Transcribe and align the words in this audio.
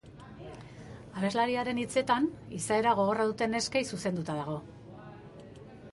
Abeslariaren 1.19 1.81
hitzetan, 1.83 2.25
izaera 2.61 2.97
gogorra 3.01 3.29
duten 3.33 3.55
neskei 3.57 3.83
zuzenduta 3.93 4.41
dago. 4.43 4.57